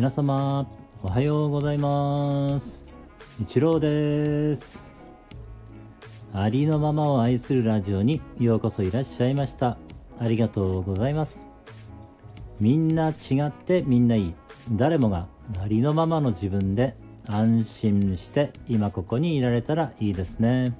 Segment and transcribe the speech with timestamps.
[0.00, 0.66] 皆様
[1.02, 2.86] おはようございます。
[3.38, 4.94] 一郎です。
[6.32, 9.76] ありのままを愛するラジオにようこそいらっしゃいました。
[10.18, 11.44] ありがとうございます。
[12.60, 14.34] みんな違ってみんないい。
[14.72, 15.26] 誰もが
[15.62, 20.74] ありのままの自分で安心して今ここにいられたらいいですね。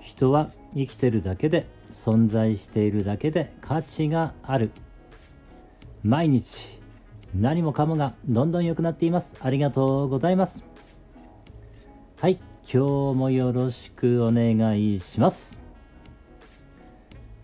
[0.00, 4.70] 人は生きてるだけで存在しているだけで価値がある。
[6.02, 6.80] 毎日
[7.34, 9.36] 何もかもがどんどん良くなっています。
[9.40, 10.64] ありがとうございます。
[12.20, 12.38] はい
[12.72, 15.58] 今日もよろしくお願いします、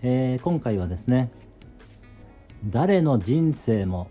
[0.02, 1.32] えー、今回はですね
[2.64, 4.08] 誰の人生も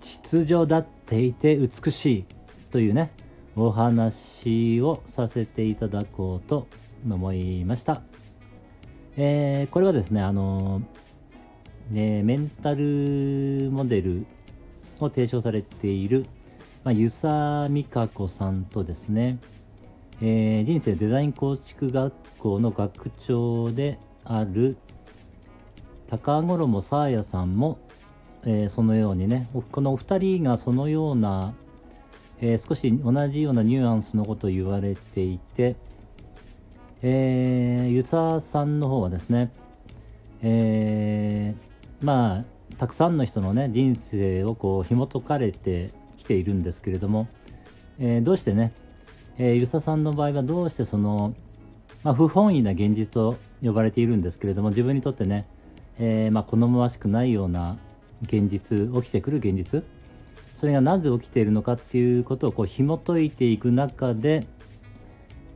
[0.00, 2.24] 秩序だっていて美しい
[2.70, 3.10] というね
[3.56, 6.68] お話をさせていただこうと
[7.04, 8.02] 思いました。
[9.16, 10.80] えー、これはですね、あの
[11.90, 14.24] ね、メンタルモデル
[15.06, 16.26] を提唱されている、
[16.84, 19.38] まあ、湯佐美香子さんとですね、
[20.20, 24.76] えー、人生デザイン構築学校の学長である
[26.08, 27.78] 高衣沙耶さんも、
[28.44, 31.54] えー、そのようにねこのお二人がそのような、
[32.40, 35.76] えー、少し同じようなニュアンスのことを言われていて、
[37.00, 39.50] えー、さんの方はですね、
[40.42, 42.44] えー、まあ
[42.78, 47.28] たくさんの人のね人生をこう紐解かれてきているんですけれども、
[47.98, 48.72] えー、どうしてね、
[49.38, 51.34] えー、ユサさんの場合はどうしてその、
[52.02, 55.46] まあ、不本意な現実と呼ばれているんですけれども自分にとってね、
[55.98, 57.76] えー、まあ、好ましくないような
[58.22, 59.84] 現実起きてくる現実
[60.62, 64.46] それがなぜ起きているのかっていうことをこう紐解いていく中で、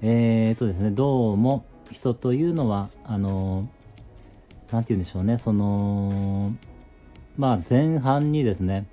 [0.02, 3.68] えー、とですね、どうも人というのは、あの、
[4.72, 6.52] なんて言うんでしょうね、その、
[7.36, 8.86] まあ前半にですね、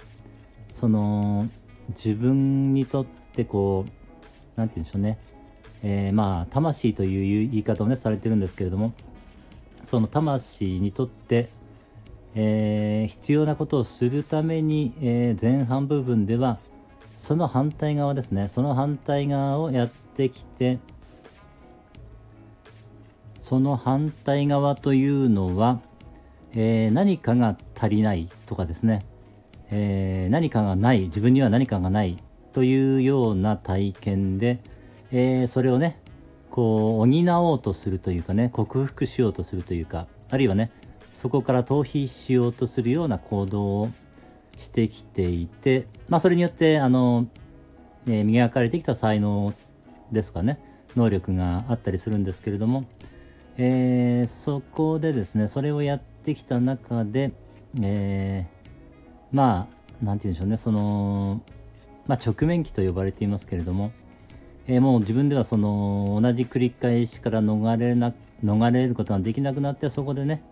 [0.72, 1.48] その、
[1.90, 5.18] 自分にとってこう、なんて言うんでしょうね、
[5.84, 8.94] えー、まあ魂という言い方をね、されてるんですけれども、
[9.90, 11.50] その魂にとって、
[12.36, 16.58] えー、必要なことをするために、えー、前半部分では
[17.16, 18.48] その反対側ですね。
[18.48, 20.80] その反対側をやってきて
[23.38, 25.80] その反対側というのは、
[26.56, 29.06] えー、何かが足りないとかですね、
[29.72, 32.22] えー、何かがない自分には何かがない
[32.54, 34.60] というような体験で、
[35.12, 36.00] えー、それをね
[36.52, 40.72] こう補おうとするというかね克服しようとするというかあるいはね
[41.12, 43.90] そこから逃避しようとするような行動を
[44.60, 47.28] してきていてまあそれによってあの、
[48.08, 49.54] え磨かれてきた才能
[50.12, 50.60] ですかね
[50.96, 52.86] 能力があったりするんですけれども、
[53.58, 57.32] えー、そこでですねそれをやってきた中で、
[57.82, 60.58] えー、まあ何て言うんでしょうね。
[60.58, 61.42] その、
[62.08, 63.92] まあ、直面期と呼ばれていますけれども、
[64.68, 68.14] えー、もう自分ではその同じ繰り返しから逃れな
[68.44, 70.44] 逃れることができなくなってそこでね、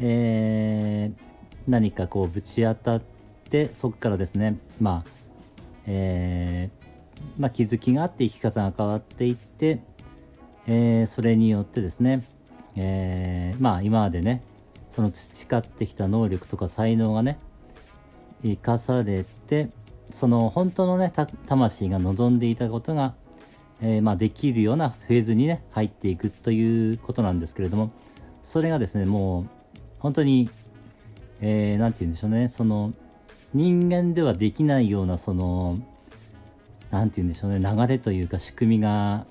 [0.00, 3.02] えー、何かこうぶち当たっ
[3.50, 5.10] てそこからですねまあ
[5.90, 9.80] えー、まあ、気づきがあって生き方が変わっていって
[10.70, 12.22] えー、それによってですね、
[12.76, 14.42] えー、まあ今までね
[14.98, 17.38] その培ってきた能力とか才能がね
[18.42, 19.68] 生かされて
[20.10, 21.12] その本当のね
[21.46, 23.14] 魂が望んでいたことが、
[23.80, 27.92] えー、まあ、できるようなフェーズにね入っていくということなんですけれども
[28.42, 29.46] それがですねもう
[30.00, 30.50] 本当に
[31.40, 32.92] 何、えー、て言うんでしょうねその
[33.54, 35.78] 人間ではできないようなその
[36.90, 39.26] 何て言うんでしょうね流れというか仕組みが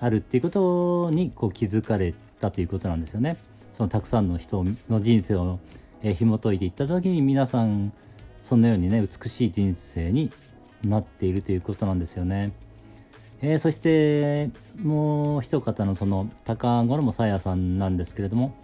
[0.00, 3.36] あるっていうことにこう気づかれたということなんですよね。
[3.76, 5.58] そのたくさんの人の人生を、
[6.02, 7.92] えー、紐解いていった時に皆さん
[8.42, 10.32] そのようにね美しい人生に
[10.82, 12.52] なっているということなんですよね。
[13.42, 14.48] えー、そして
[14.82, 18.54] もう一方のその高衣さやさんなんですけれども、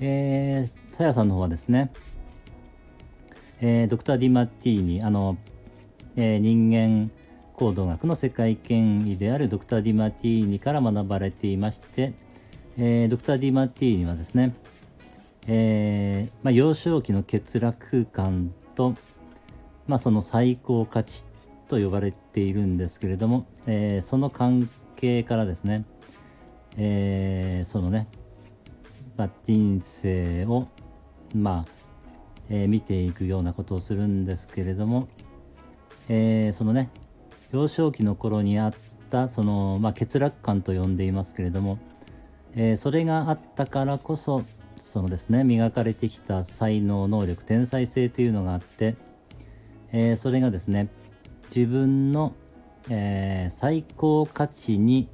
[0.00, 1.92] えー、さやさんの方はですね、
[3.60, 5.36] えー、ドクター・ディマティーニあの、
[6.16, 7.12] えー、人間
[7.54, 12.12] 行動学の世界権威であるドクター・ディマティーニから学ばれていまして、
[12.78, 14.54] えー、ドクター・ディマティーニはですね、
[15.46, 18.94] えーまあ、幼少期の欠落感と、
[19.86, 21.24] まあ、その最高価値
[21.68, 25.84] と呼ばれているんですけれども、えー、その関係からですね、
[26.76, 28.08] えー、そのね、
[29.16, 30.68] まあ、人生を、
[31.34, 31.72] まあ
[32.48, 35.08] えー、見ていくようなことをするんですけれども、
[36.08, 36.90] えー、そのね
[37.52, 38.74] 幼少期の頃にあっ
[39.10, 41.78] たその、まあ、欠落感と呼んでいますけれども、
[42.56, 44.44] えー、それがあったからこそ
[44.80, 48.96] そのですね磨かれてきた才能能力天才性というのがあって、
[49.92, 50.88] えー、それがですね
[51.54, 52.34] 自分の、
[52.88, 55.08] えー、最高価値に、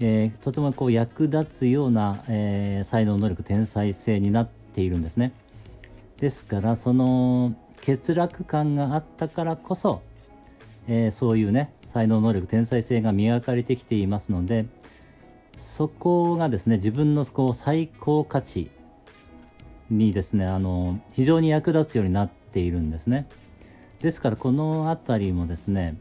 [0.00, 5.32] え、とてもこう役立つような、え才能能力天才性になっているんですね。
[6.18, 7.54] ですからその
[7.86, 10.02] 欠落感があったからこそ、
[10.88, 14.66] えそういうね才能能力天才性が磨かれてきていますので
[15.58, 18.70] そこがですね自分のこう最高価値
[19.90, 23.28] にですねあの非常に役立つようになっているんですね。
[24.00, 25.96] ですからこの辺りもですね、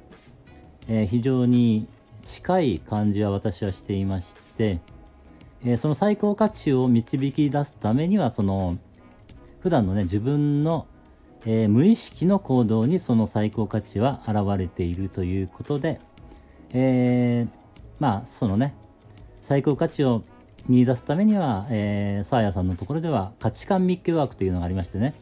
[0.87, 1.87] えー、非常に
[2.23, 4.27] 近い感じは私はしていまし
[4.57, 4.79] て、
[5.63, 8.77] えー、その最高価値を導き出すためにはその
[9.61, 10.87] 普段のね自分の
[11.45, 15.99] えー、無意識の行動にその最高価値は現れているということで、
[16.71, 17.47] え、
[17.99, 18.75] まあそのね
[19.43, 20.23] 最高価値を
[20.69, 25.13] 見出すためには、えー、サーヤさんのところでは価値観密教ワークというのがありましてね。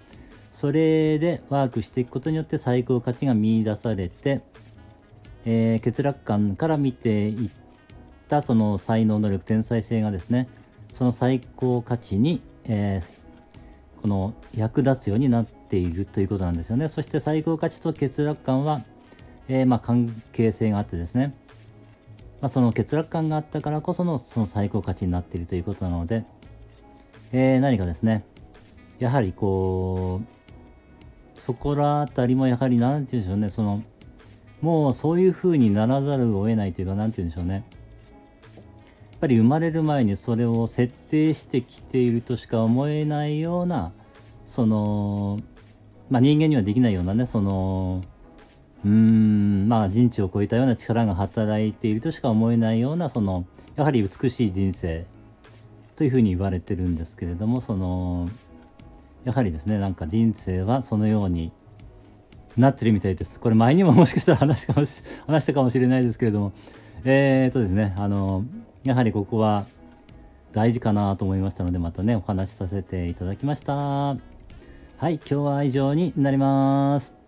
[0.52, 4.42] それでワークしていくことによって最高価値が見出されて、
[5.46, 7.50] えー、欠落感から見ていっ
[8.30, 10.48] たその才能能力天才性がですね。
[10.92, 16.90] その最高価値に、えー、この役立つようになっているということなんですよね。
[16.90, 18.84] そして最高価値と欠落感は、
[19.48, 21.34] え、まあ関係性があってですね、
[22.42, 26.26] まあ、その欠落感があったからこそのその最高価値になっているということなので、
[27.32, 28.26] えー、何かですね、
[29.00, 30.22] やはりこ
[31.38, 33.84] う、そこらあたりもやはり何て言うんでしょうね、その、
[34.62, 37.54] もうそういう風にならざるを得ないというか、何て言うんでしょうね。
[37.54, 43.92] やっぱり生まれる前にそれを設定してきているとしか思えないような、
[44.46, 45.40] その、
[46.10, 48.04] まあ、人間にはできないようなねその
[48.84, 53.46] うーんまあ人知を超えたような力が働いているとしか思えないようなその
[53.76, 55.06] やはり美しい人生
[55.96, 58.30] というふうに言われてるんですけれどもその
[59.24, 61.52] やはりですねなんか人生はそのように
[62.58, 63.40] なってるみたいです。
[63.40, 66.52] これ前にももしかしたら話かもし 話したかもしれないですけれども
[67.06, 68.44] えー、っとですねあの
[68.84, 69.66] やはりここは
[70.52, 73.74] 大事かなと思いましたのでまたねお話しさせていただきました。
[73.74, 77.21] はい、今日は以上になります。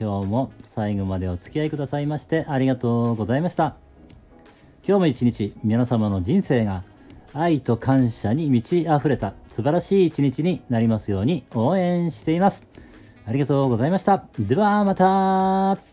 [0.00, 3.76] 今日も最後までお付き合いくださいましてありがとうございました。
[4.82, 6.84] 今日も一日皆様の人生が
[7.34, 12.66] 愛と感謝に満ち溢れた素晴らしい一日になりますように応援しています。
[13.26, 14.24] ありがとうございました。
[14.38, 15.89] ではまた